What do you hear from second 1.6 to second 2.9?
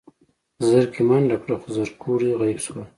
خو زرکوړي غيب شول.